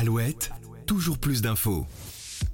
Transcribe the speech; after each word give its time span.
Alouette, 0.00 0.52
toujours 0.86 1.18
plus 1.18 1.42
d'infos. 1.42 1.84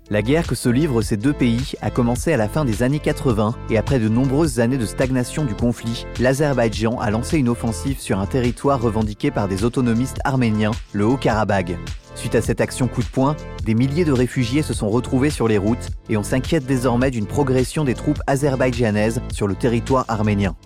La 0.08 0.23
guerre 0.23 0.46
que 0.46 0.54
se 0.54 0.71
livrent 0.71 1.02
ces 1.02 1.19
deux 1.19 1.35
pays 1.35 1.74
a 1.82 1.90
commencé 1.90 2.32
à 2.32 2.39
la 2.39 2.48
fin 2.48 2.65
des 2.65 2.82
années 2.82 3.01
80 3.01 3.55
et 3.69 3.77
après 3.77 3.98
de 3.98 4.09
nombreuses 4.09 4.61
années 4.61 4.79
de 4.79 4.87
stagnation 4.87 5.45
du 5.45 5.54
conflit, 5.54 6.07
l'Azerbaïdjan 6.19 6.99
a 6.99 7.11
lancé 7.11 7.37
une 7.37 7.51
offensive 7.51 8.01
sur 8.01 8.19
un 8.19 8.25
territoire 8.25 8.80
revendiqué 8.80 9.30
par 9.30 9.46
des 9.46 9.62
autonomistes 9.62 10.21
arméniens, 10.25 10.71
le 10.95 11.04
Haut-Karabagh. 11.04 11.77
Suite 12.15 12.35
à 12.35 12.41
cette 12.41 12.62
action 12.62 12.88
coup 12.88 13.03
de 13.03 13.08
poing, 13.08 13.37
des 13.63 13.74
milliers 13.74 14.06
de 14.06 14.13
réfugiés 14.13 14.63
se 14.63 14.72
sont 14.72 14.88
retrouvés 14.88 15.29
sur 15.29 15.47
les 15.47 15.58
routes 15.58 15.90
et 16.08 16.16
on 16.16 16.22
s'inquiète 16.22 16.64
désormais 16.64 17.11
d'une 17.11 17.26
progression 17.26 17.84
des 17.84 17.95
troupes 17.95 18.22
azerbaïdjanaises 18.26 19.20
sur 19.30 19.48
le 19.48 19.54
territoire 19.54 20.06
arménien. 20.08 20.56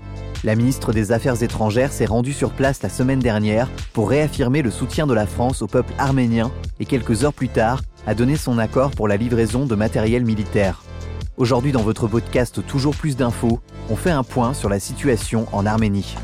La 0.45 0.55
ministre 0.55 0.93
des 0.93 1.11
Affaires 1.11 1.43
étrangères 1.43 1.93
s'est 1.93 2.07
rendue 2.07 2.33
sur 2.33 2.53
place 2.53 2.81
la 2.85 2.89
semaine 2.89 3.19
dernière 3.19 3.69
pour 3.93 4.09
réaffirmer 4.09 4.63
le 4.63 4.71
soutien 4.71 5.05
de 5.09 5.13
la 5.13 5.27
France 5.27 5.63
au 5.63 5.67
peuple 5.67 5.93
arménien 5.99 6.53
et 6.79 6.85
quelques 6.85 7.25
heures 7.25 7.33
plus 7.33 7.49
tard 7.49 7.83
a 8.07 8.15
donné 8.15 8.37
son 8.37 8.57
accord 8.59 8.93
pour 8.93 9.09
la 9.09 9.17
livraison 9.17 9.67
de 9.67 9.75
matériel 9.75 10.25
militaire. 10.25 10.85
Aujourd'hui 11.39 11.73
dans 11.73 11.83
votre 11.83 12.07
podcast 12.07 12.65
Toujours 12.65 12.95
plus 12.95 13.17
d'infos, 13.17 13.59
on 13.91 13.97
fait 13.97 14.13
un 14.13 14.23
point 14.23 14.55
sur 14.55 14.69
la 14.69 14.79
situation 14.79 15.47
en 15.53 15.67
Arménie. 15.67 16.15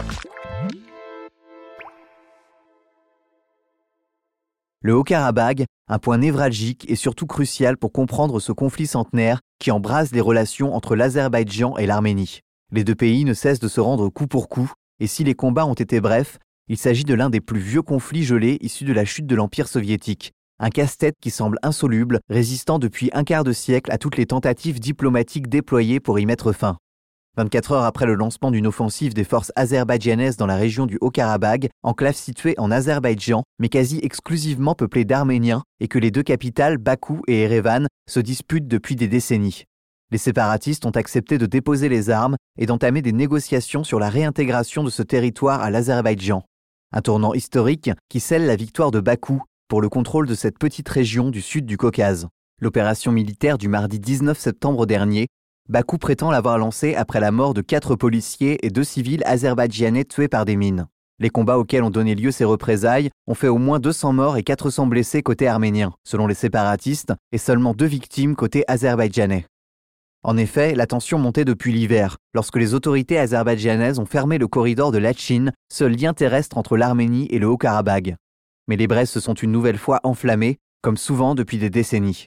Le 4.80 4.94
Haut-Karabagh, 4.94 5.64
un 5.88 5.98
point 5.98 6.18
névralgique 6.18 6.88
et 6.88 6.94
surtout 6.94 7.26
crucial 7.26 7.76
pour 7.76 7.90
comprendre 7.90 8.38
ce 8.38 8.52
conflit 8.52 8.86
centenaire 8.86 9.40
qui 9.58 9.72
embrase 9.72 10.12
les 10.12 10.20
relations 10.20 10.72
entre 10.76 10.94
l'Azerbaïdjan 10.94 11.76
et 11.78 11.86
l'Arménie. 11.86 12.43
Les 12.72 12.84
deux 12.84 12.94
pays 12.94 13.24
ne 13.24 13.34
cessent 13.34 13.60
de 13.60 13.68
se 13.68 13.80
rendre 13.80 14.08
coup 14.08 14.26
pour 14.26 14.48
coup, 14.48 14.72
et 15.00 15.06
si 15.06 15.24
les 15.24 15.34
combats 15.34 15.66
ont 15.66 15.74
été 15.74 16.00
brefs, 16.00 16.38
il 16.68 16.78
s'agit 16.78 17.04
de 17.04 17.14
l'un 17.14 17.30
des 17.30 17.40
plus 17.40 17.60
vieux 17.60 17.82
conflits 17.82 18.24
gelés 18.24 18.58
issus 18.60 18.84
de 18.84 18.92
la 18.92 19.04
chute 19.04 19.26
de 19.26 19.36
l'Empire 19.36 19.68
soviétique, 19.68 20.32
un 20.58 20.70
casse-tête 20.70 21.16
qui 21.20 21.30
semble 21.30 21.58
insoluble, 21.62 22.20
résistant 22.30 22.78
depuis 22.78 23.10
un 23.12 23.24
quart 23.24 23.44
de 23.44 23.52
siècle 23.52 23.92
à 23.92 23.98
toutes 23.98 24.16
les 24.16 24.26
tentatives 24.26 24.80
diplomatiques 24.80 25.48
déployées 25.48 26.00
pour 26.00 26.18
y 26.18 26.26
mettre 26.26 26.52
fin. 26.52 26.76
24 27.36 27.72
heures 27.72 27.82
après 27.82 28.06
le 28.06 28.14
lancement 28.14 28.52
d'une 28.52 28.68
offensive 28.68 29.12
des 29.12 29.24
forces 29.24 29.50
azerbaïdjanaises 29.56 30.36
dans 30.36 30.46
la 30.46 30.56
région 30.56 30.86
du 30.86 30.98
Haut-Karabagh, 31.00 31.68
enclave 31.82 32.14
située 32.14 32.54
en 32.58 32.70
Azerbaïdjan, 32.70 33.42
mais 33.58 33.68
quasi 33.68 33.98
exclusivement 34.02 34.76
peuplée 34.76 35.04
d'Arméniens, 35.04 35.64
et 35.80 35.88
que 35.88 35.98
les 35.98 36.12
deux 36.12 36.22
capitales, 36.22 36.78
Bakou 36.78 37.22
et 37.26 37.42
Erevan, 37.42 37.88
se 38.08 38.20
disputent 38.20 38.68
depuis 38.68 38.94
des 38.94 39.08
décennies. 39.08 39.64
Les 40.14 40.18
séparatistes 40.18 40.86
ont 40.86 40.90
accepté 40.90 41.38
de 41.38 41.46
déposer 41.46 41.88
les 41.88 42.08
armes 42.08 42.36
et 42.56 42.66
d'entamer 42.66 43.02
des 43.02 43.10
négociations 43.10 43.82
sur 43.82 43.98
la 43.98 44.08
réintégration 44.08 44.84
de 44.84 44.88
ce 44.88 45.02
territoire 45.02 45.60
à 45.60 45.70
l'Azerbaïdjan. 45.70 46.44
Un 46.92 47.00
tournant 47.00 47.34
historique 47.34 47.90
qui 48.08 48.20
scelle 48.20 48.46
la 48.46 48.54
victoire 48.54 48.92
de 48.92 49.00
Bakou 49.00 49.42
pour 49.66 49.82
le 49.82 49.88
contrôle 49.88 50.28
de 50.28 50.36
cette 50.36 50.56
petite 50.56 50.88
région 50.88 51.30
du 51.30 51.40
sud 51.40 51.66
du 51.66 51.76
Caucase. 51.76 52.28
L'opération 52.60 53.10
militaire 53.10 53.58
du 53.58 53.66
mardi 53.66 53.98
19 53.98 54.38
septembre 54.38 54.86
dernier 54.86 55.26
Bakou 55.68 55.98
prétend 55.98 56.30
l'avoir 56.30 56.58
lancé 56.58 56.94
après 56.94 57.18
la 57.18 57.32
mort 57.32 57.52
de 57.52 57.60
quatre 57.60 57.96
policiers 57.96 58.64
et 58.64 58.70
deux 58.70 58.84
civils 58.84 59.24
azerbaïdjanais 59.26 60.04
tués 60.04 60.28
par 60.28 60.44
des 60.44 60.54
mines. 60.54 60.86
Les 61.18 61.30
combats 61.30 61.58
auxquels 61.58 61.82
ont 61.82 61.90
donné 61.90 62.14
lieu 62.14 62.30
ces 62.30 62.44
représailles 62.44 63.10
ont 63.26 63.34
fait 63.34 63.48
au 63.48 63.58
moins 63.58 63.80
200 63.80 64.12
morts 64.12 64.36
et 64.36 64.44
400 64.44 64.86
blessés 64.86 65.24
côté 65.24 65.48
arménien, 65.48 65.92
selon 66.04 66.28
les 66.28 66.34
séparatistes, 66.34 67.14
et 67.32 67.38
seulement 67.38 67.74
deux 67.74 67.86
victimes 67.86 68.36
côté 68.36 68.62
azerbaïdjanais. 68.68 69.46
En 70.26 70.38
effet, 70.38 70.74
la 70.74 70.86
tension 70.86 71.18
montait 71.18 71.44
depuis 71.44 71.70
l'hiver, 71.70 72.16
lorsque 72.32 72.56
les 72.56 72.72
autorités 72.72 73.18
azerbaïdjanaises 73.18 73.98
ont 73.98 74.06
fermé 74.06 74.38
le 74.38 74.48
corridor 74.48 74.90
de 74.90 74.96
Lachin, 74.96 75.52
seul 75.70 75.92
lien 75.92 76.14
terrestre 76.14 76.56
entre 76.56 76.78
l'Arménie 76.78 77.26
et 77.30 77.38
le 77.38 77.46
Haut-Karabagh. 77.46 78.16
Mais 78.66 78.76
les 78.76 78.86
braises 78.86 79.10
se 79.10 79.20
sont 79.20 79.34
une 79.34 79.52
nouvelle 79.52 79.76
fois 79.76 80.00
enflammées, 80.02 80.56
comme 80.80 80.96
souvent 80.96 81.34
depuis 81.34 81.58
des 81.58 81.68
décennies. 81.68 82.26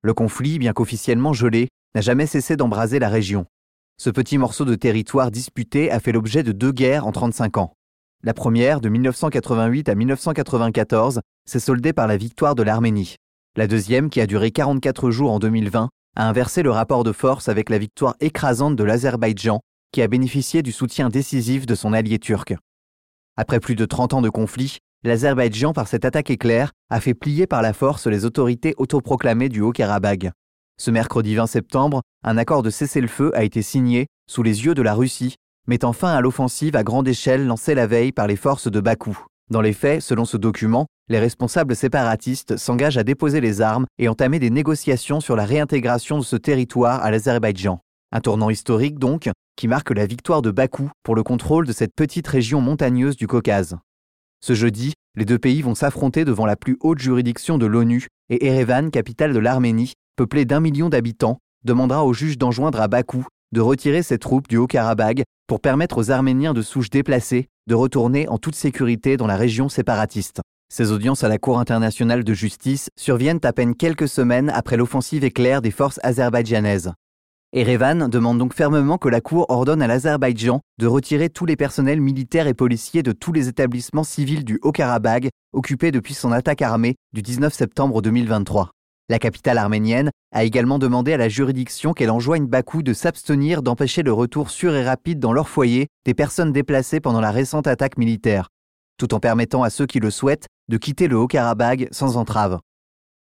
Le 0.00 0.14
conflit, 0.14 0.58
bien 0.58 0.72
qu'officiellement 0.72 1.34
gelé, 1.34 1.68
n'a 1.94 2.00
jamais 2.00 2.26
cessé 2.26 2.56
d'embraser 2.56 2.98
la 2.98 3.10
région. 3.10 3.44
Ce 3.98 4.08
petit 4.08 4.38
morceau 4.38 4.64
de 4.64 4.74
territoire 4.74 5.30
disputé 5.30 5.90
a 5.90 6.00
fait 6.00 6.12
l'objet 6.12 6.42
de 6.44 6.52
deux 6.52 6.72
guerres 6.72 7.06
en 7.06 7.12
35 7.12 7.58
ans. 7.58 7.74
La 8.22 8.32
première, 8.32 8.80
de 8.80 8.88
1988 8.88 9.90
à 9.90 9.94
1994, 9.94 11.20
s'est 11.46 11.60
soldée 11.60 11.92
par 11.92 12.06
la 12.06 12.16
victoire 12.16 12.54
de 12.54 12.62
l'Arménie. 12.62 13.16
La 13.54 13.66
deuxième, 13.66 14.08
qui 14.08 14.22
a 14.22 14.26
duré 14.26 14.50
44 14.50 15.10
jours 15.10 15.30
en 15.30 15.38
2020, 15.38 15.90
a 16.16 16.28
inversé 16.28 16.62
le 16.62 16.70
rapport 16.70 17.04
de 17.04 17.12
force 17.12 17.48
avec 17.48 17.70
la 17.70 17.78
victoire 17.78 18.14
écrasante 18.20 18.76
de 18.76 18.84
l'Azerbaïdjan, 18.84 19.60
qui 19.92 20.02
a 20.02 20.08
bénéficié 20.08 20.62
du 20.62 20.72
soutien 20.72 21.08
décisif 21.08 21.66
de 21.66 21.74
son 21.74 21.92
allié 21.92 22.18
turc. 22.18 22.54
Après 23.36 23.60
plus 23.60 23.74
de 23.74 23.84
30 23.84 24.14
ans 24.14 24.22
de 24.22 24.28
conflit, 24.28 24.78
l'Azerbaïdjan, 25.02 25.72
par 25.72 25.88
cette 25.88 26.04
attaque 26.04 26.30
éclair, 26.30 26.72
a 26.90 27.00
fait 27.00 27.14
plier 27.14 27.46
par 27.46 27.62
la 27.62 27.72
force 27.72 28.06
les 28.06 28.24
autorités 28.24 28.74
autoproclamées 28.76 29.48
du 29.48 29.60
Haut-Karabagh. 29.60 30.30
Ce 30.80 30.90
mercredi 30.90 31.34
20 31.34 31.46
septembre, 31.46 32.02
un 32.24 32.36
accord 32.36 32.62
de 32.62 32.70
cessez-le-feu 32.70 33.30
a 33.34 33.44
été 33.44 33.62
signé 33.62 34.06
sous 34.28 34.42
les 34.42 34.64
yeux 34.64 34.74
de 34.74 34.82
la 34.82 34.94
Russie, 34.94 35.36
mettant 35.66 35.92
fin 35.92 36.12
à 36.12 36.20
l'offensive 36.20 36.76
à 36.76 36.82
grande 36.82 37.08
échelle 37.08 37.46
lancée 37.46 37.74
la 37.74 37.86
veille 37.86 38.12
par 38.12 38.26
les 38.26 38.36
forces 38.36 38.70
de 38.70 38.80
Bakou. 38.80 39.18
Dans 39.50 39.60
les 39.60 39.74
faits, 39.74 40.00
selon 40.00 40.24
ce 40.24 40.38
document, 40.38 40.86
les 41.08 41.18
responsables 41.18 41.76
séparatistes 41.76 42.56
s'engagent 42.56 42.96
à 42.96 43.04
déposer 43.04 43.42
les 43.42 43.60
armes 43.60 43.84
et 43.98 44.08
entamer 44.08 44.38
des 44.38 44.48
négociations 44.48 45.20
sur 45.20 45.36
la 45.36 45.44
réintégration 45.44 46.18
de 46.18 46.24
ce 46.24 46.36
territoire 46.36 47.02
à 47.02 47.10
l'Azerbaïdjan. 47.10 47.78
Un 48.10 48.20
tournant 48.20 48.48
historique 48.48 48.98
donc, 48.98 49.28
qui 49.56 49.68
marque 49.68 49.90
la 49.90 50.06
victoire 50.06 50.40
de 50.40 50.50
Bakou 50.50 50.90
pour 51.02 51.14
le 51.14 51.22
contrôle 51.22 51.66
de 51.66 51.72
cette 51.72 51.94
petite 51.94 52.26
région 52.26 52.62
montagneuse 52.62 53.16
du 53.16 53.26
Caucase. 53.26 53.76
Ce 54.40 54.54
jeudi, 54.54 54.94
les 55.14 55.26
deux 55.26 55.38
pays 55.38 55.60
vont 55.60 55.74
s'affronter 55.74 56.24
devant 56.24 56.46
la 56.46 56.56
plus 56.56 56.78
haute 56.80 56.98
juridiction 56.98 57.58
de 57.58 57.66
l'ONU 57.66 58.08
et 58.30 58.46
Erevan, 58.46 58.90
capitale 58.90 59.34
de 59.34 59.38
l'Arménie, 59.38 59.92
peuplée 60.16 60.46
d'un 60.46 60.60
million 60.60 60.88
d'habitants, 60.88 61.38
demandera 61.64 62.04
au 62.04 62.14
juge 62.14 62.38
d'enjoindre 62.38 62.80
à 62.80 62.88
Bakou 62.88 63.26
de 63.54 63.60
retirer 63.60 64.02
ses 64.02 64.18
troupes 64.18 64.48
du 64.48 64.56
Haut-Karabagh 64.56 65.22
pour 65.46 65.60
permettre 65.60 65.98
aux 65.98 66.10
Arméniens 66.10 66.52
de 66.52 66.60
souche 66.60 66.90
déplacées 66.90 67.46
de 67.68 67.74
retourner 67.74 68.28
en 68.28 68.36
toute 68.36 68.56
sécurité 68.56 69.16
dans 69.16 69.28
la 69.28 69.36
région 69.36 69.68
séparatiste. 69.68 70.42
Ces 70.68 70.90
audiences 70.90 71.22
à 71.22 71.28
la 71.28 71.38
Cour 71.38 71.60
internationale 71.60 72.24
de 72.24 72.34
justice 72.34 72.88
surviennent 72.96 73.40
à 73.44 73.52
peine 73.52 73.76
quelques 73.76 74.08
semaines 74.08 74.50
après 74.50 74.76
l'offensive 74.76 75.22
éclair 75.22 75.62
des 75.62 75.70
forces 75.70 76.00
azerbaïdjanaises. 76.02 76.92
Erevan 77.52 78.08
demande 78.08 78.38
donc 78.38 78.54
fermement 78.54 78.98
que 78.98 79.08
la 79.08 79.20
Cour 79.20 79.46
ordonne 79.48 79.82
à 79.82 79.86
l'Azerbaïdjan 79.86 80.60
de 80.80 80.86
retirer 80.88 81.30
tous 81.30 81.46
les 81.46 81.54
personnels 81.54 82.00
militaires 82.00 82.48
et 82.48 82.54
policiers 82.54 83.04
de 83.04 83.12
tous 83.12 83.32
les 83.32 83.46
établissements 83.46 84.02
civils 84.02 84.44
du 84.44 84.58
Haut-Karabagh 84.62 85.28
occupés 85.52 85.92
depuis 85.92 86.14
son 86.14 86.32
attaque 86.32 86.62
armée 86.62 86.96
du 87.12 87.22
19 87.22 87.54
septembre 87.54 88.02
2023. 88.02 88.72
La 89.10 89.18
capitale 89.18 89.58
arménienne 89.58 90.10
a 90.32 90.44
également 90.44 90.78
demandé 90.78 91.12
à 91.12 91.18
la 91.18 91.28
juridiction 91.28 91.92
qu'elle 91.92 92.10
enjoigne 92.10 92.46
Bakou 92.46 92.82
de 92.82 92.94
s'abstenir 92.94 93.62
d'empêcher 93.62 94.02
le 94.02 94.14
retour 94.14 94.48
sûr 94.48 94.74
et 94.74 94.82
rapide 94.82 95.18
dans 95.18 95.34
leur 95.34 95.50
foyer 95.50 95.88
des 96.06 96.14
personnes 96.14 96.52
déplacées 96.52 97.00
pendant 97.00 97.20
la 97.20 97.30
récente 97.30 97.66
attaque 97.66 97.98
militaire, 97.98 98.48
tout 98.96 99.12
en 99.12 99.20
permettant 99.20 99.62
à 99.62 99.68
ceux 99.68 99.84
qui 99.84 100.00
le 100.00 100.10
souhaitent 100.10 100.46
de 100.70 100.78
quitter 100.78 101.06
le 101.06 101.18
Haut-Karabagh 101.18 101.88
sans 101.90 102.16
entrave. 102.16 102.60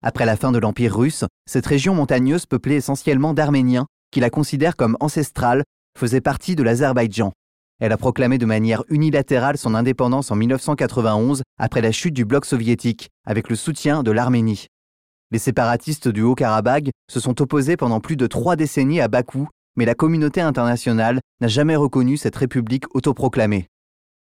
Après 0.04 0.26
la 0.26 0.38
fin 0.38 0.52
de 0.52 0.60
l'Empire 0.60 0.96
russe, 0.96 1.26
cette 1.50 1.66
région 1.66 1.96
montagneuse 1.96 2.46
peuplée 2.46 2.76
essentiellement 2.76 3.34
d'Arméniens, 3.34 3.88
qui 4.12 4.20
la 4.20 4.30
considèrent 4.30 4.76
comme 4.76 4.98
ancestrale, 5.00 5.64
faisait 5.98 6.22
partie 6.22 6.56
de 6.56 6.62
l'Azerbaïdjan. 6.62 7.34
Elle 7.80 7.92
a 7.92 7.98
proclamé 7.98 8.38
de 8.38 8.46
manière 8.46 8.84
unilatérale 8.90 9.58
son 9.58 9.74
indépendance 9.74 10.30
en 10.30 10.36
1991 10.36 11.42
après 11.58 11.82
la 11.82 11.92
chute 11.92 12.14
du 12.14 12.26
bloc 12.26 12.46
soviétique, 12.46 13.10
avec 13.26 13.50
le 13.50 13.56
soutien 13.56 14.04
de 14.04 14.12
l'Arménie. 14.12 14.68
Les 15.32 15.40
séparatistes 15.40 16.10
du 16.10 16.24
Haut-Karabagh 16.24 16.90
se 17.10 17.22
sont 17.22 17.42
opposés 17.42 17.78
pendant 17.78 18.02
plus 18.02 18.18
de 18.18 18.28
trois 18.28 18.58
décennies 18.58 19.00
à 19.00 19.08
Bakou, 19.08 19.48
mais 19.78 19.86
la 19.86 19.96
communauté 19.96 20.42
internationale 20.42 21.22
n'a 21.40 21.48
jamais 21.48 21.78
reconnu 21.78 22.18
cette 22.18 22.36
république 22.36 22.94
autoproclamée. 22.94 23.68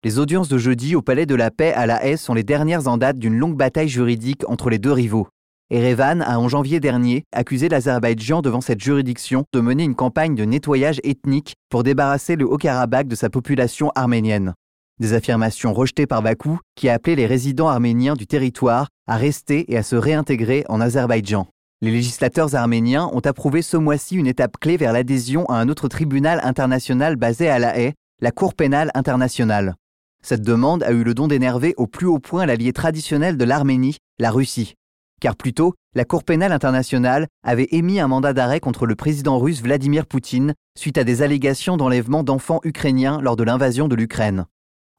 Les 0.05 0.17
audiences 0.17 0.47
de 0.47 0.57
jeudi 0.57 0.95
au 0.95 1.01
Palais 1.01 1.25
de 1.25 1.35
la 1.35 1.51
Paix 1.51 1.73
à 1.73 1.85
La 1.85 2.05
Haye 2.05 2.17
sont 2.17 2.33
les 2.33 2.43
dernières 2.43 2.87
en 2.87 2.95
date 2.97 3.19
d'une 3.19 3.37
longue 3.37 3.57
bataille 3.57 3.89
juridique 3.89 4.49
entre 4.49 4.69
les 4.69 4.79
deux 4.79 4.93
rivaux. 4.93 5.27
Erevan 5.69 6.21
a 6.21 6.39
en 6.39 6.47
janvier 6.47 6.79
dernier 6.79 7.23
accusé 7.33 7.67
l'Azerbaïdjan 7.67 8.41
devant 8.41 8.61
cette 8.61 8.81
juridiction 8.81 9.43
de 9.53 9.59
mener 9.59 9.83
une 9.83 9.95
campagne 9.95 10.35
de 10.35 10.45
nettoyage 10.45 11.01
ethnique 11.03 11.55
pour 11.69 11.83
débarrasser 11.83 12.37
le 12.37 12.45
Haut-Karabagh 12.45 13.07
de 13.07 13.15
sa 13.15 13.29
population 13.29 13.91
arménienne. 13.95 14.53
Des 14.99 15.13
affirmations 15.13 15.73
rejetées 15.73 16.05
par 16.05 16.21
Bakou 16.21 16.59
qui 16.75 16.87
a 16.87 16.93
appelé 16.93 17.15
les 17.15 17.25
résidents 17.25 17.67
arméniens 17.67 18.13
du 18.13 18.27
territoire 18.27 18.89
à 19.07 19.17
rester 19.17 19.71
et 19.71 19.77
à 19.77 19.83
se 19.83 19.95
réintégrer 19.95 20.63
en 20.69 20.79
Azerbaïdjan. 20.79 21.47
Les 21.81 21.91
législateurs 21.91 22.55
arméniens 22.55 23.09
ont 23.11 23.19
approuvé 23.19 23.61
ce 23.61 23.75
mois-ci 23.75 24.15
une 24.15 24.27
étape 24.27 24.57
clé 24.59 24.77
vers 24.77 24.93
l'adhésion 24.93 25.45
à 25.47 25.55
un 25.55 25.67
autre 25.67 25.87
tribunal 25.87 26.39
international 26.43 27.15
basé 27.15 27.49
à 27.49 27.59
La 27.59 27.77
Haye, 27.77 27.93
la 28.21 28.31
Cour 28.31 28.53
pénale 28.53 28.91
internationale. 28.93 29.75
Cette 30.23 30.43
demande 30.43 30.83
a 30.83 30.91
eu 30.91 31.03
le 31.03 31.13
don 31.13 31.27
d'énerver 31.27 31.73
au 31.75 31.87
plus 31.87 32.07
haut 32.07 32.19
point 32.19 32.45
l'allié 32.45 32.71
traditionnel 32.71 33.35
de 33.35 33.43
l'Arménie, 33.43 33.97
la 34.19 34.31
Russie. 34.31 34.75
Car 35.19 35.35
plus 35.35 35.53
tôt, 35.53 35.73
la 35.95 36.05
Cour 36.05 36.23
pénale 36.23 36.53
internationale 36.53 37.27
avait 37.43 37.67
émis 37.71 37.99
un 37.99 38.07
mandat 38.07 38.33
d'arrêt 38.33 38.59
contre 38.59 38.85
le 38.85 38.95
président 38.95 39.39
russe 39.39 39.61
Vladimir 39.61 40.05
Poutine 40.05 40.53
suite 40.77 40.97
à 40.97 41.03
des 41.03 41.21
allégations 41.21 41.77
d'enlèvement 41.77 42.23
d'enfants 42.23 42.61
ukrainiens 42.63 43.19
lors 43.21 43.35
de 43.35 43.43
l'invasion 43.43 43.87
de 43.87 43.95
l'Ukraine. 43.95 44.45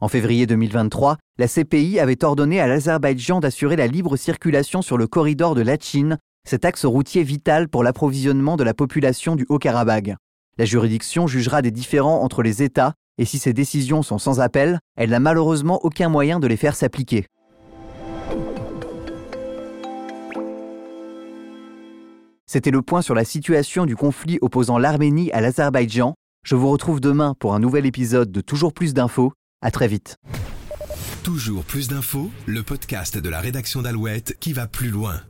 En 0.01 0.09
février 0.09 0.47
2023, 0.47 1.19
la 1.39 1.47
CPI 1.47 2.01
avait 2.01 2.25
ordonné 2.25 2.61
à 2.61 2.67
l'Azerbaïdjan 2.67 3.41
d'assurer 3.41 3.77
la 3.77 3.87
libre 3.87 4.17
circulation 4.17 4.83
sur 4.83 4.99
le 4.99 5.07
corridor 5.07 5.55
de 5.55 5.63
Lachin, 5.63 6.19
cet 6.47 6.65
axe 6.65 6.85
routier 6.85 7.23
vital 7.23 7.69
pour 7.69 7.85
l'approvisionnement 7.85 8.57
de 8.57 8.65
la 8.65 8.75
population 8.75 9.37
du 9.37 9.47
Haut-Karabagh. 9.49 10.17
La 10.59 10.65
juridiction 10.65 11.27
jugera 11.27 11.63
des 11.63 11.71
différends 11.71 12.23
entre 12.23 12.43
les 12.43 12.63
États 12.63 12.95
et 13.19 13.25
si 13.25 13.39
ces 13.39 13.53
décisions 13.53 14.03
sont 14.03 14.19
sans 14.19 14.41
appel, 14.41 14.81
elle 14.97 15.11
n'a 15.11 15.21
malheureusement 15.21 15.79
aucun 15.85 16.09
moyen 16.09 16.41
de 16.41 16.49
les 16.49 16.57
faire 16.57 16.75
s'appliquer. 16.75 17.27
C'était 22.47 22.73
le 22.73 22.83
point 22.83 23.03
sur 23.03 23.15
la 23.15 23.25
situation 23.25 23.87
du 23.87 23.97
conflit 23.97 24.39
opposant 24.41 24.79
l'Arménie 24.79 25.31
à 25.33 25.41
l'Azerbaïdjan. 25.41 26.15
Je 26.45 26.57
vous 26.57 26.69
retrouve 26.69 27.01
demain 27.01 27.35
pour 27.39 27.55
un 27.55 27.61
nouvel 27.61 27.87
épisode 27.87 28.31
de 28.31 28.41
Toujours 28.41 28.73
plus 28.73 28.93
d'infos. 28.93 29.33
À 29.65 29.71
très 29.71 29.89
vite. 29.89 30.19
Toujours 31.23 31.65
plus 31.65 31.89
d'infos, 31.89 32.31
le 32.45 32.63
podcast 32.63 33.17
de 33.17 33.29
la 33.31 33.41
rédaction 33.41 33.81
d'Alouette 33.81 34.37
qui 34.39 34.53
va 34.53 34.67
plus 34.67 34.91
loin. 34.91 35.23